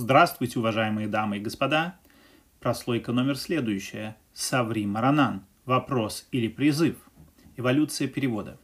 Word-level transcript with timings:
Здравствуйте, 0.00 0.60
уважаемые 0.60 1.08
дамы 1.08 1.38
и 1.38 1.40
господа. 1.40 1.96
Прослойка 2.60 3.10
номер 3.10 3.36
следующая. 3.36 4.16
Саври 4.32 4.86
Маранан. 4.86 5.42
Вопрос 5.64 6.28
или 6.30 6.46
призыв. 6.46 6.94
Эволюция 7.56 8.06
перевода. 8.06 8.60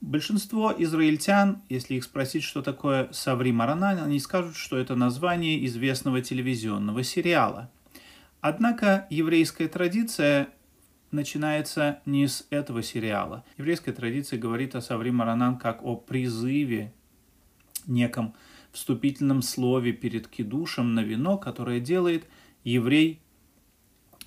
Большинство 0.00 0.74
израильтян, 0.76 1.62
если 1.68 1.94
их 1.94 2.02
спросить, 2.02 2.42
что 2.42 2.62
такое 2.62 3.12
Саври 3.12 3.52
Маранан, 3.52 4.02
они 4.02 4.18
скажут, 4.18 4.56
что 4.56 4.76
это 4.76 4.96
название 4.96 5.64
известного 5.66 6.20
телевизионного 6.20 7.04
сериала. 7.04 7.70
Однако 8.40 9.06
еврейская 9.10 9.68
традиция 9.68 10.48
начинается 11.12 12.00
не 12.06 12.26
с 12.26 12.44
этого 12.50 12.82
сериала. 12.82 13.44
Еврейская 13.56 13.92
традиция 13.92 14.40
говорит 14.40 14.74
о 14.74 14.80
Саври 14.80 15.10
Маранан 15.10 15.58
как 15.58 15.84
о 15.84 15.94
призыве 15.94 16.92
неком 17.86 18.34
вступительном 18.74 19.42
слове 19.42 19.92
перед 19.92 20.28
кидушем 20.28 20.94
на 20.94 21.00
вино, 21.00 21.38
которое 21.38 21.80
делает 21.80 22.26
еврей, 22.64 23.20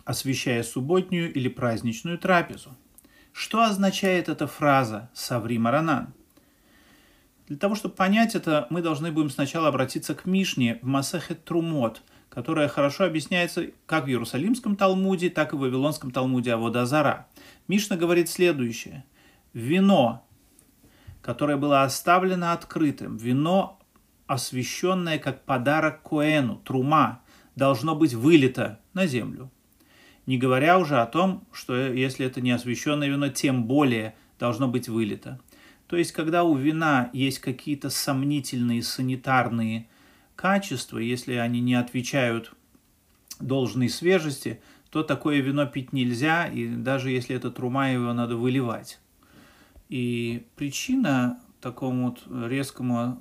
освящая 0.06 0.64
субботнюю 0.64 1.34
или 1.34 1.50
праздничную 1.50 2.18
трапезу. 2.18 2.76
Что 3.34 3.64
означает 3.64 4.30
эта 4.30 4.48
фраза 4.48 5.10
«Саври 5.14 5.58
Маранан»? 5.58 6.14
Для 7.48 7.58
того, 7.58 7.76
чтобы 7.76 7.96
понять 7.96 8.36
это, 8.36 8.68
мы 8.70 8.82
должны 8.82 9.12
будем 9.12 9.30
сначала 9.30 9.68
обратиться 9.70 10.16
к 10.16 10.26
Мишне 10.26 10.80
в 10.82 10.86
Масахет 10.86 11.46
Трумот, 11.46 12.02
которая 12.30 12.68
хорошо 12.68 13.06
объясняется 13.06 13.68
как 13.86 14.06
в 14.06 14.08
Иерусалимском 14.10 14.76
Талмуде, 14.76 15.30
так 15.30 15.54
и 15.54 15.56
в 15.56 15.60
Вавилонском 15.60 16.12
Талмуде 16.12 16.54
Аводазара. 16.54 17.28
Мишна 17.68 17.96
говорит 17.96 18.30
следующее. 18.30 19.06
Вино, 19.54 20.26
которое 21.22 21.58
было 21.58 21.84
оставлено 21.84 22.52
открытым, 22.54 23.18
вино, 23.18 23.80
освященное 24.28 25.18
как 25.20 25.44
подарок 25.44 26.04
Коэну, 26.04 26.58
трума, 26.58 27.22
должно 27.56 27.96
быть 27.96 28.14
вылито 28.14 28.80
на 28.94 29.08
землю. 29.08 29.52
Не 30.26 30.38
говоря 30.38 30.78
уже 30.78 31.00
о 31.00 31.06
том, 31.06 31.48
что 31.52 31.76
если 31.76 32.26
это 32.26 32.42
не 32.42 32.52
освященное 32.52 33.08
вино, 33.08 33.30
тем 33.30 33.64
более 33.64 34.16
должно 34.40 34.68
быть 34.68 34.90
вылито. 34.90 35.40
То 35.88 35.96
есть, 35.96 36.12
когда 36.12 36.44
у 36.44 36.56
вина 36.56 37.10
есть 37.14 37.40
какие-то 37.40 37.90
сомнительные 37.90 38.84
санитарные 38.84 39.88
качества, 40.36 40.98
если 40.98 41.36
они 41.36 41.62
не 41.62 41.76
отвечают 41.76 42.54
должной 43.40 43.88
свежести, 43.88 44.60
то 44.90 45.04
такое 45.04 45.40
вино 45.40 45.66
пить 45.66 45.94
нельзя, 45.94 46.48
и 46.48 46.68
даже 46.68 47.12
если 47.12 47.36
это 47.36 47.52
трума, 47.52 47.90
его 47.90 48.12
надо 48.14 48.36
выливать. 48.36 49.00
И 49.90 50.46
причина 50.58 51.40
такому 51.62 52.10
вот 52.10 52.50
резкому 52.50 53.20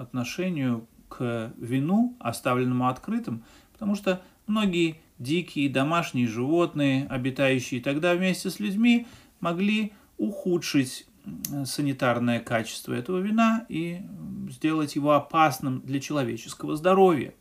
отношению 0.00 0.86
к 1.08 1.52
вину, 1.56 2.16
оставленному 2.18 2.88
открытым, 2.88 3.44
потому 3.72 3.94
что 3.94 4.22
многие 4.46 5.00
дикие 5.18 5.68
домашние 5.68 6.26
животные, 6.26 7.06
обитающие 7.08 7.80
тогда 7.80 8.14
вместе 8.14 8.50
с 8.50 8.60
людьми, 8.60 9.06
могли 9.40 9.92
ухудшить 10.18 11.06
санитарное 11.64 12.40
качество 12.40 12.92
этого 12.92 13.18
вина 13.18 13.66
и 13.68 14.00
сделать 14.50 14.94
его 14.94 15.12
опасным 15.12 15.80
для 15.80 16.00
человеческого 16.00 16.76
здоровья. 16.76 17.34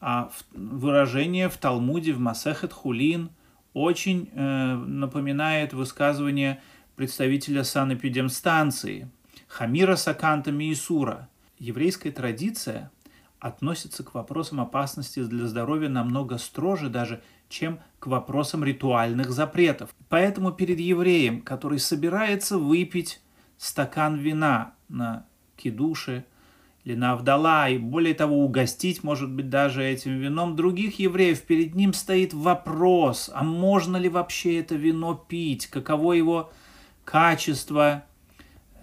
А 0.00 0.30
выражение 0.52 1.48
в 1.48 1.56
Талмуде, 1.56 2.12
в 2.12 2.18
Масехет 2.18 2.72
Хулин, 2.72 3.30
очень 3.72 4.28
э, 4.32 4.74
напоминает 4.74 5.72
высказывание 5.72 6.60
представителя 6.96 7.64
санэпидемстанции– 7.64 9.08
Хамира 9.52 9.96
Саканта 9.96 10.50
Миисура. 10.50 11.28
Еврейская 11.58 12.10
традиция 12.10 12.90
относится 13.38 14.02
к 14.02 14.14
вопросам 14.14 14.62
опасности 14.62 15.22
для 15.22 15.46
здоровья 15.46 15.90
намного 15.90 16.38
строже 16.38 16.88
даже, 16.88 17.22
чем 17.50 17.78
к 17.98 18.06
вопросам 18.06 18.64
ритуальных 18.64 19.30
запретов. 19.30 19.94
Поэтому 20.08 20.52
перед 20.52 20.80
евреем, 20.80 21.42
который 21.42 21.80
собирается 21.80 22.56
выпить 22.56 23.20
стакан 23.58 24.16
вина 24.16 24.72
на 24.88 25.26
кидуше 25.58 26.24
или 26.84 26.94
на 26.94 27.12
Авдала, 27.12 27.68
и 27.68 27.76
более 27.76 28.14
того, 28.14 28.42
угостить, 28.42 29.04
может 29.04 29.30
быть, 29.30 29.50
даже 29.50 29.84
этим 29.84 30.18
вином 30.18 30.56
других 30.56 30.98
евреев, 30.98 31.42
перед 31.42 31.74
ним 31.74 31.92
стоит 31.92 32.32
вопрос, 32.32 33.30
а 33.34 33.44
можно 33.44 33.98
ли 33.98 34.08
вообще 34.08 34.60
это 34.60 34.76
вино 34.76 35.14
пить, 35.14 35.66
каково 35.66 36.14
его 36.14 36.50
качество, 37.04 38.04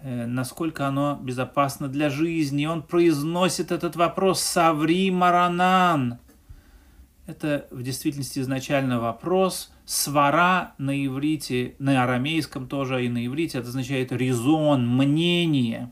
насколько 0.02 0.86
оно 0.86 1.18
безопасно 1.20 1.88
для 1.88 2.10
жизни. 2.10 2.66
Он 2.66 2.82
произносит 2.82 3.70
этот 3.72 3.96
вопрос 3.96 4.40
«Саври 4.40 5.10
Маранан». 5.10 6.18
Это 7.26 7.66
в 7.70 7.82
действительности 7.82 8.40
изначально 8.40 9.00
вопрос. 9.00 9.70
Свара 9.84 10.74
на 10.78 11.04
иврите, 11.06 11.76
на 11.78 12.02
арамейском 12.02 12.66
тоже, 12.66 12.96
а 12.96 13.00
и 13.00 13.08
на 13.08 13.24
иврите, 13.24 13.58
это 13.58 13.68
означает 13.68 14.10
резон, 14.10 14.88
мнение. 14.88 15.90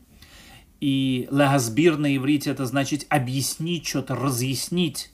И 0.81 1.27
лахазбир 1.31 1.97
на 1.97 2.15
иврите 2.15 2.49
это 2.49 2.65
значит 2.65 3.05
объяснить 3.09 3.87
что-то, 3.87 4.15
разъяснить. 4.15 5.11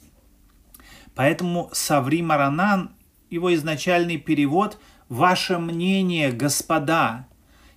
Поэтому 1.16 1.70
Саври 1.74 2.22
Маранан, 2.22 2.92
его 3.30 3.54
изначальный 3.54 4.18
перевод 4.18 4.80
«Ваше 5.10 5.58
мнение, 5.60 6.32
господа», 6.32 7.28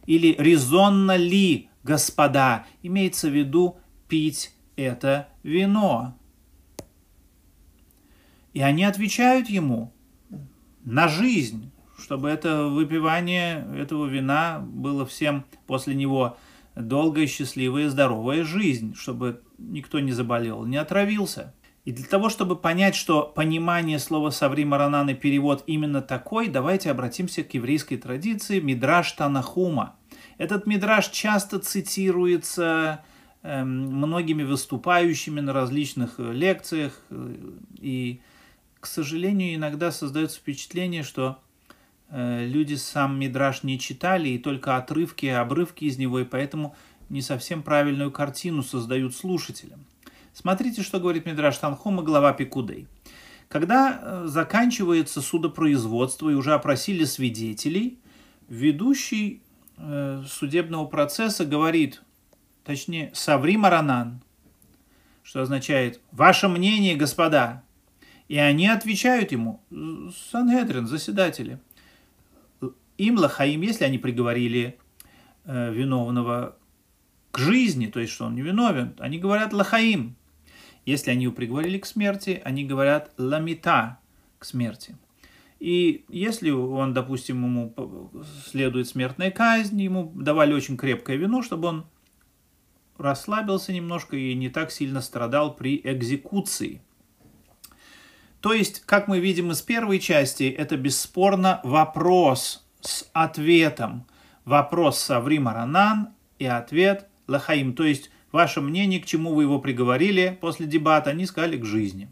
или 0.09 0.35
резонно 0.39 1.17
ли, 1.17 1.69
господа, 1.83 2.65
имеется 2.83 3.29
в 3.29 3.35
виду 3.35 3.77
пить 4.09 4.55
это 4.75 5.29
вино. 5.43 6.17
И 8.55 8.63
они 8.63 8.85
отвечают 8.85 9.51
ему 9.51 9.93
на 10.83 11.09
жизнь, 11.09 11.71
чтобы 11.99 12.31
это 12.31 12.69
выпивание 12.69 13.69
этого 13.77 14.07
вина 14.07 14.61
было 14.61 15.05
всем 15.05 15.45
после 15.67 15.95
него 15.95 16.39
долгая, 16.75 17.27
счастливая, 17.27 17.91
здоровая 17.91 18.45
жизнь, 18.45 18.95
чтобы 18.95 19.43
никто 19.59 20.01
не 20.01 20.13
заболел, 20.13 20.65
не 20.65 20.79
отравился. 20.79 21.53
И 21.89 21.93
для 21.93 22.05
того, 22.05 22.29
чтобы 22.29 22.55
понять, 22.55 22.95
что 22.95 23.23
понимание 23.23 23.99
слова 23.99 24.29
«саври 24.29 24.65
маранан» 24.65 25.09
и 25.09 25.15
перевод 25.15 25.65
именно 25.67 26.03
такой, 26.03 26.49
давайте 26.49 26.91
обратимся 26.91 27.43
к 27.43 27.55
еврейской 27.55 27.97
традиции 27.97 28.61
Мидраш 28.61 29.13
Танахума– 29.13 29.97
этот 30.39 30.67
мидраж 30.67 31.09
часто 31.09 31.59
цитируется 31.59 33.05
э, 33.43 33.65
многими 33.65 34.45
выступающими 34.45 35.41
на 35.41 35.53
различных 35.53 36.15
э, 36.19 36.33
лекциях, 36.33 37.03
э, 37.11 37.35
и, 37.81 38.21
к 38.79 38.87
сожалению, 38.87 39.57
иногда 39.57 39.91
создается 39.91 40.39
впечатление, 40.39 41.03
что 41.03 41.41
э, 42.09 42.47
люди 42.47 42.75
сам 42.75 43.19
мидраж 43.19 43.65
не 43.65 43.81
читали, 43.81 44.29
и 44.29 44.39
только 44.39 44.77
отрывки, 44.77 45.27
обрывки 45.27 45.85
из 45.85 45.99
него, 45.99 46.21
и 46.21 46.25
поэтому 46.25 46.77
не 47.09 47.21
совсем 47.21 47.63
правильную 47.63 48.13
картину 48.13 48.63
создают 48.63 49.17
слушателям. 49.17 49.85
Смотрите, 50.41 50.83
что 50.83 51.01
говорит 51.01 51.27
Мидраш 51.27 51.59
Танхума, 51.59 52.03
глава 52.03 52.33
Пикудей. 52.33 52.87
Когда 53.49 54.01
э, 54.01 54.27
заканчивается 54.27 55.21
судопроизводство 55.21 56.31
и 56.31 56.35
уже 56.35 56.55
опросили 56.55 57.05
свидетелей, 57.05 57.99
ведущий 58.49 59.43
Э, 59.81 60.25
судебного 60.27 60.87
процесса 60.87 61.45
говорит, 61.45 62.03
точнее, 62.65 63.13
Саври 63.15 63.57
Маранан, 63.57 64.21
что 65.23 65.41
означает 65.41 66.01
«Ваше 66.11 66.49
мнение, 66.49 66.97
господа». 66.97 67.63
И 68.27 68.37
они 68.37 68.67
отвечают 68.67 69.33
ему, 69.33 69.63
Сангедрин, 70.31 70.87
заседатели, 70.87 71.61
им 72.99 73.17
лахаим, 73.17 73.63
если 73.63 73.85
они 73.85 73.99
приговорили 73.99 74.79
э, 75.45 75.73
виновного 75.73 76.57
к 77.31 77.39
жизни, 77.39 77.87
то 77.87 78.01
есть, 78.01 78.13
что 78.13 78.27
он 78.27 78.35
не 78.35 78.43
виновен, 78.43 78.95
они 78.99 79.19
говорят 79.19 79.53
лахаим. 79.53 80.17
Если 80.89 81.11
они 81.11 81.25
его 81.25 81.35
приговорили 81.35 81.77
к 81.77 81.85
смерти, 81.85 82.41
они 82.47 82.65
говорят 82.65 83.13
ламита 83.19 83.99
к 84.39 84.47
смерти. 84.47 84.97
И 85.61 86.07
если 86.09 86.49
он, 86.49 86.95
допустим, 86.95 87.45
ему 87.45 88.11
следует 88.47 88.89
смертная 88.89 89.31
казнь, 89.31 89.83
ему 89.83 90.11
давали 90.15 90.55
очень 90.55 90.79
крепкое 90.79 91.19
вино, 91.19 91.43
чтобы 91.43 91.69
он 91.69 91.87
расслабился 92.97 93.71
немножко 93.75 94.17
и 94.17 94.33
не 94.33 94.49
так 94.49 94.71
сильно 94.71 95.03
страдал 95.03 95.55
при 95.55 95.79
экзекуции. 95.85 96.81
То 98.41 98.55
есть, 98.55 98.81
как 98.87 99.09
мы 99.09 99.21
видим 99.21 99.51
из 99.51 99.61
первой 99.61 99.99
части, 99.99 100.45
это 100.45 100.79
бесспорно 100.79 101.61
вопрос 101.65 102.67
с 102.81 103.07
ответом. 103.13 104.07
Вопрос 104.47 104.99
Саври 104.99 105.39
Маранан 105.39 106.15
и 106.39 106.47
ответ 106.47 107.09
Лахаим. 107.27 107.75
То 107.75 107.85
есть, 107.85 108.11
ваше 108.33 108.61
мнение, 108.61 109.01
к 109.01 109.07
чему 109.07 109.35
вы 109.35 109.45
его 109.45 109.59
приговорили 109.59 110.37
после 110.41 110.67
дебата, 110.67 111.11
они 111.11 111.27
сказали 111.27 111.57
к 111.57 111.65
жизни. 111.65 112.09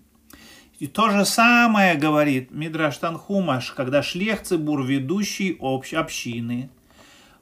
И 0.79 0.87
то 0.87 1.09
же 1.09 1.25
самое 1.25 1.95
говорит 1.95 2.51
Мидраш 2.51 2.99
Танхумаш, 2.99 3.73
когда 3.73 4.03
шлехцебур, 4.03 4.85
ведущий 4.85 5.57
общ 5.59 5.95
общины, 5.95 6.69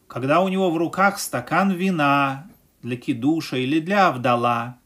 когда 0.06 0.40
у 0.40 0.48
него 0.48 0.70
в 0.70 0.76
руках 0.76 1.18
стакан 1.18 1.72
вина 1.72 2.46
для 2.82 2.96
кидуша 2.96 3.56
или 3.56 3.80
для 3.80 4.08
авдала, 4.08 4.78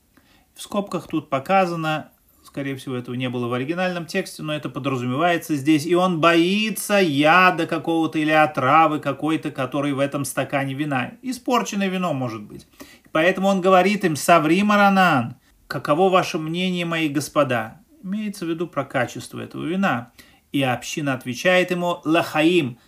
В 0.55 0.63
скобках 0.63 1.07
тут 1.07 1.29
показано, 1.29 2.11
скорее 2.43 2.75
всего, 2.75 2.97
этого 2.97 3.15
не 3.15 3.29
было 3.29 3.47
в 3.47 3.53
оригинальном 3.53 4.07
тексте, 4.07 4.43
но 4.43 4.55
это 4.55 4.69
подразумевается 4.69 5.55
здесь. 5.55 5.87
И 5.87 5.95
он 5.95 6.21
боится 6.21 6.95
яда 6.95 7.67
какого-то 7.67 8.19
или 8.19 8.33
отравы 8.33 8.99
какой-то, 8.99 9.51
который 9.51 9.93
в 9.93 10.01
этом 10.01 10.25
стакане 10.25 10.75
вина. 10.75 11.13
Испорченное 11.23 11.89
вино, 11.89 12.15
может 12.15 12.43
быть. 12.43 12.67
Поэтому 13.13 13.49
он 13.49 13.61
говорит 13.61 14.05
им, 14.05 14.17
«Саври 14.17 14.63
Маранан, 14.63 15.37
каково 15.67 16.11
ваше 16.11 16.39
мнение, 16.39 16.85
мои 16.85 17.09
господа?» 17.09 17.81
Имеется 18.03 18.47
в 18.47 18.49
виду 18.49 18.67
про 18.67 18.85
качество 18.85 19.41
этого 19.41 19.65
вина. 19.65 20.13
И 20.53 20.63
община 20.63 21.15
отвечает 21.15 21.71
ему, 21.71 22.01
«Лахаим, 22.05 22.79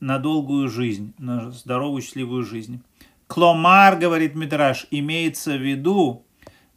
на 0.00 0.18
долгую 0.18 0.68
жизнь, 0.68 1.14
на 1.18 1.50
здоровую, 1.50 2.02
счастливую 2.02 2.44
жизнь». 2.44 2.82
Кломар, 3.26 3.96
говорит 3.96 4.34
Мидраш, 4.34 4.86
имеется 4.90 5.52
в 5.52 5.62
виду, 5.62 6.26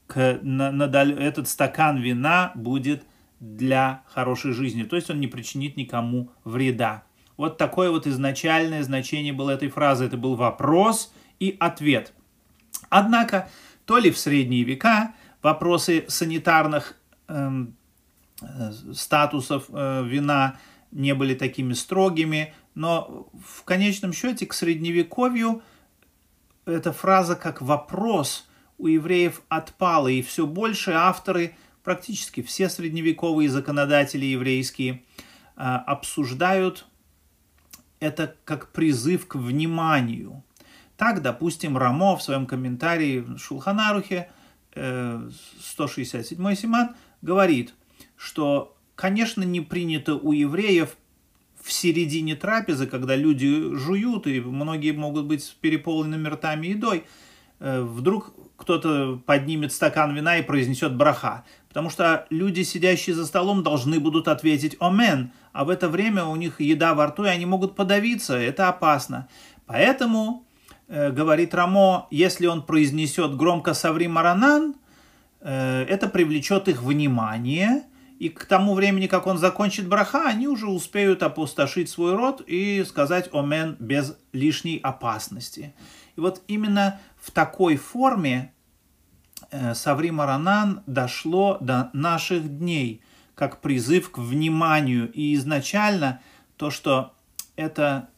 к, 0.08 0.40
на, 0.42 0.72
на, 0.72 0.86
этот 0.86 1.50
стакан 1.50 1.98
вина 1.98 2.54
будет 2.56 3.04
для 3.40 4.04
хорошей 4.08 4.54
жизни. 4.54 4.84
То 4.84 4.96
есть 4.96 5.10
он 5.10 5.20
не 5.20 5.28
причинит 5.28 5.76
никому 5.76 6.32
вреда. 6.44 7.04
Вот 7.38 7.58
такое 7.58 7.92
вот 7.92 8.08
изначальное 8.08 8.84
значение 8.84 9.34
было 9.34 9.52
этой 9.52 9.70
фразы. 9.70 10.06
Это 10.06 10.18
был 10.18 10.36
вопрос 10.36 11.14
и 11.40 11.56
ответ. 11.60 12.14
Однако, 12.98 13.50
то 13.84 13.98
ли 13.98 14.10
в 14.10 14.18
средние 14.18 14.64
века 14.64 15.14
вопросы 15.42 16.06
санитарных 16.08 16.96
эм, 17.28 17.76
э, 18.42 18.72
статусов 18.94 19.66
э, 19.68 20.06
вина 20.06 20.58
не 20.92 21.14
были 21.14 21.36
такими 21.36 21.74
строгими, 21.74 22.54
но 22.74 23.28
в 23.34 23.66
конечном 23.66 24.14
счете 24.14 24.46
к 24.46 24.54
средневековью 24.54 25.62
эта 26.66 26.94
фраза 26.94 27.36
как 27.36 27.62
вопрос 27.62 28.48
у 28.78 28.88
евреев 28.88 29.42
отпала, 29.50 30.08
и 30.08 30.22
все 30.22 30.48
больше 30.48 30.92
авторы, 30.92 31.54
практически 31.84 32.42
все 32.42 32.70
средневековые 32.70 33.50
законодатели 33.50 34.24
еврейские, 34.24 35.04
а, 35.58 35.80
обсуждают 35.80 36.86
это 38.00 38.38
как 38.46 38.72
призыв 38.72 39.28
к 39.28 39.36
вниманию. 39.36 40.46
Так, 40.98 41.22
допустим, 41.22 41.78
Рамо 41.78 42.16
в 42.16 42.24
своем 42.24 42.46
комментарии 42.46 43.20
в 43.20 43.38
Шулханарухе 43.38 44.30
167 44.74 46.48
э, 46.48 46.56
Симат 46.56 46.96
говорит, 47.22 47.74
что, 48.18 48.76
конечно, 48.96 49.44
не 49.44 49.62
принято 49.62 50.16
у 50.16 50.32
евреев 50.32 50.98
в 51.62 51.72
середине 51.72 52.36
трапезы, 52.36 52.86
когда 52.86 53.16
люди 53.16 53.76
жуют, 53.76 54.28
и 54.28 54.40
многие 54.40 54.92
могут 54.92 55.26
быть 55.26 55.44
с 55.44 55.50
переполненными 55.50 56.28
ртами 56.28 56.68
едой, 56.68 57.06
э, 57.60 57.82
вдруг 57.82 58.34
кто-то 58.56 59.22
поднимет 59.26 59.74
стакан 59.74 60.16
вина 60.16 60.38
и 60.38 60.44
произнесет 60.44 60.96
браха. 60.96 61.44
Потому 61.68 61.90
что 61.90 62.26
люди, 62.30 62.62
сидящие 62.62 63.16
за 63.16 63.26
столом, 63.26 63.64
должны 63.64 64.00
будут 64.00 64.28
ответить 64.28 64.78
«Омен», 64.80 65.32
а 65.52 65.66
в 65.66 65.70
это 65.70 65.90
время 65.90 66.26
у 66.26 66.36
них 66.36 66.62
еда 66.62 66.94
во 66.94 67.08
рту, 67.08 67.26
и 67.26 67.30
они 67.30 67.46
могут 67.46 67.76
подавиться, 67.76 68.38
это 68.38 68.70
опасно. 68.70 69.28
Поэтому, 69.66 70.45
говорит 70.88 71.54
Рамо, 71.54 72.08
если 72.12 72.46
он 72.46 72.64
произнесет 72.64 73.36
громко 73.36 73.74
«Саври 73.74 74.08
Маранан», 74.08 74.76
э, 75.42 75.86
это 75.90 76.08
привлечет 76.08 76.68
их 76.68 76.84
внимание, 76.84 77.84
и 78.20 78.30
к 78.30 78.46
тому 78.46 78.76
времени, 78.76 79.08
как 79.08 79.28
он 79.28 79.38
закончит 79.38 79.88
браха, 79.88 80.28
они 80.28 80.48
уже 80.48 80.68
успеют 80.68 81.22
опустошить 81.22 81.90
свой 81.90 82.16
рот 82.16 82.42
и 82.48 82.84
сказать 82.88 83.30
«Омен» 83.34 83.76
без 83.80 84.16
лишней 84.32 84.78
опасности. 84.78 85.74
И 86.16 86.22
вот 86.22 86.42
именно 86.48 87.00
в 87.22 87.32
такой 87.32 87.76
форме 87.76 88.54
э, 89.52 89.74
Саври 89.74 90.12
Маранан 90.12 90.84
дошло 90.86 91.58
до 91.60 91.90
наших 91.94 92.58
дней, 92.60 93.02
как 93.34 93.60
призыв 93.60 94.12
к 94.12 94.18
вниманию. 94.18 95.12
И 95.12 95.34
изначально 95.36 96.22
то, 96.56 96.70
что 96.70 97.14
это 97.58 98.10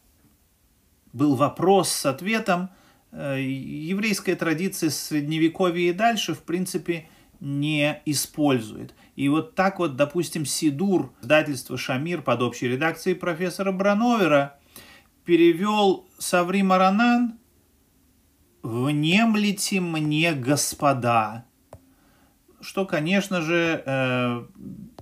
был 1.17 1.35
вопрос 1.35 1.89
с 1.89 2.05
ответом, 2.05 2.69
э, 3.11 3.41
еврейская 3.41 4.35
традиция 4.35 4.91
средневековья 4.91 5.89
и 5.89 5.93
дальше, 5.93 6.33
в 6.33 6.43
принципе, 6.43 7.09
не 7.39 8.01
использует. 8.05 8.93
И 9.15 9.27
вот 9.29 9.55
так 9.55 9.79
вот, 9.79 9.95
допустим, 9.95 10.45
Сидур, 10.45 11.13
издательство 11.21 11.77
Шамир 11.77 12.21
под 12.21 12.41
общей 12.41 12.67
редакцией 12.67 13.15
профессора 13.15 13.71
Брановера, 13.71 14.59
перевел 15.25 16.07
Саври 16.19 16.61
Маранан 16.61 17.37
«Внемлите 18.61 19.81
мне, 19.81 20.33
господа», 20.33 21.45
что, 22.61 22.85
конечно 22.85 23.41
же, 23.41 23.83
э, 23.85 24.45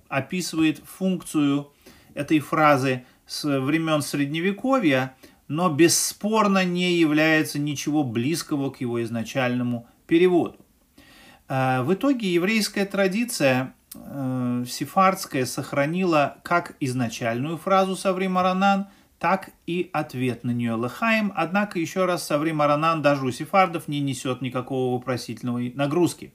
описывает 0.08 0.80
функцию 0.80 1.72
этой 2.14 2.40
фразы 2.40 3.06
с 3.26 3.44
времен 3.60 4.02
Средневековья, 4.02 5.16
но 5.48 5.70
бесспорно 5.70 6.66
не 6.66 6.94
является 6.94 7.60
ничего 7.60 8.04
близкого 8.04 8.72
к 8.72 8.82
его 8.82 9.02
изначальному 9.04 9.88
переводу. 10.08 10.58
Э, 11.48 11.82
в 11.82 11.94
итоге 11.94 12.34
еврейская 12.34 12.86
традиция 12.86 13.74
э, 13.94 14.66
сефардская 14.68 15.46
сохранила 15.46 16.38
как 16.44 16.76
изначальную 16.80 17.58
фразу 17.58 17.96
«Саври 17.96 18.28
Маранан», 18.28 18.88
так 19.20 19.52
и 19.66 19.90
ответ 19.94 20.44
на 20.44 20.52
нее 20.52 20.78
Лехаим. 20.78 21.32
Однако, 21.36 21.80
еще 21.80 22.06
раз, 22.06 22.26
Саври 22.26 22.52
Маранан 22.52 23.02
даже 23.02 23.26
у 23.26 23.32
сефардов 23.32 23.88
не 23.88 24.00
несет 24.00 24.42
никакого 24.42 24.94
вопросительного 24.94 25.60
нагрузки. 25.74 26.34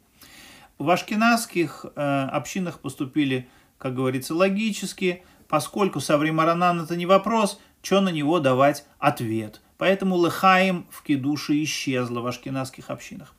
В 0.79 0.89
ашкенадских 0.89 1.85
э, 1.95 2.29
общинах 2.33 2.81
поступили, 2.81 3.49
как 3.77 3.95
говорится, 3.95 4.35
логически, 4.35 5.23
поскольку 5.47 6.01
Саври 6.01 6.31
Маранан 6.31 6.81
это 6.81 6.97
не 6.97 7.05
вопрос, 7.05 7.61
что 7.83 8.01
на 8.01 8.11
него 8.11 8.41
давать 8.41 8.85
ответ. 8.99 9.61
Поэтому 9.79 10.23
Лехаим 10.23 10.87
в 10.91 11.03
кедуше 11.03 11.63
исчезла 11.63 12.21
в 12.21 12.27
ашкенадских 12.27 12.91
общинах. 12.91 13.35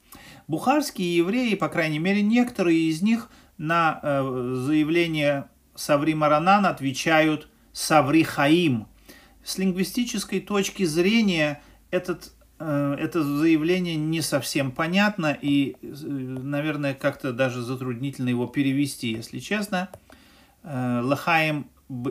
Бухарские 0.47 1.15
евреи, 1.15 1.55
по 1.55 1.69
крайней 1.69 1.99
мере 1.99 2.21
некоторые 2.21 2.89
из 2.89 3.01
них, 3.01 3.29
на 3.57 3.99
э, 4.01 4.55
заявление 4.65 5.45
Саври 5.75 6.13
Маранан 6.13 6.65
отвечают 6.65 7.47
Саври 7.73 8.23
Хаим– 8.23 8.87
с 9.43 9.57
лингвистической 9.57 10.39
точки 10.39 10.83
зрения 10.83 11.61
этот, 11.89 12.31
э, 12.59 12.95
это 12.99 13.23
заявление 13.23 13.95
не 13.95 14.21
совсем 14.21 14.71
понятно 14.71 15.37
и, 15.39 15.77
э, 15.81 15.85
наверное, 15.85 16.93
как-то 16.93 17.33
даже 17.33 17.61
затруднительно 17.61 18.29
его 18.29 18.47
перевести, 18.47 19.11
если 19.11 19.39
честно. 19.39 19.89
Э, 20.63 21.01
Лахаем 21.03 21.67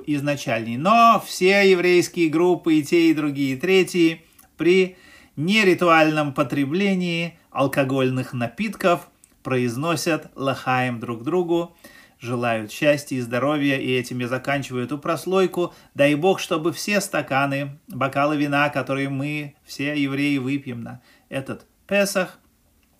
изначальный. 0.06 0.76
Но 0.76 1.22
все 1.24 1.70
еврейские 1.70 2.28
группы, 2.28 2.74
и 2.74 2.82
те, 2.82 3.10
и 3.10 3.14
другие, 3.14 3.54
и 3.54 3.58
третьи, 3.58 4.24
при 4.56 4.96
неритуальном 5.36 6.34
потреблении 6.34 7.38
алкогольных 7.50 8.32
напитков 8.32 9.08
произносят 9.42 10.30
лахаем 10.34 11.00
друг 11.00 11.24
другу 11.24 11.74
желают 12.20 12.70
счастья 12.70 13.16
и 13.16 13.20
здоровья, 13.20 13.78
и 13.78 13.90
этим 13.90 14.18
я 14.18 14.28
заканчиваю 14.28 14.84
эту 14.84 14.98
прослойку. 14.98 15.74
Дай 15.94 16.14
Бог, 16.14 16.38
чтобы 16.38 16.72
все 16.72 17.00
стаканы, 17.00 17.78
бокалы 17.88 18.36
вина, 18.36 18.68
которые 18.68 19.08
мы, 19.08 19.54
все 19.64 20.00
евреи, 20.00 20.38
выпьем 20.38 20.82
на 20.82 21.00
этот 21.28 21.66
Песах, 21.86 22.38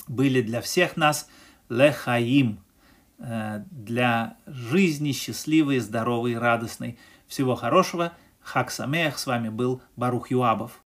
были 0.08 0.40
для 0.40 0.60
всех 0.60 0.96
нас 0.96 1.28
лехаим, 1.68 2.58
для 3.20 4.36
жизни 4.46 5.12
счастливой, 5.12 5.78
здоровой, 5.78 6.38
радостной. 6.38 6.98
Всего 7.26 7.54
хорошего. 7.54 8.12
Хак 8.40 8.70
Самех, 8.70 9.18
с 9.18 9.26
вами 9.26 9.50
был 9.50 9.82
Барух 9.96 10.30
Юабов. 10.30 10.82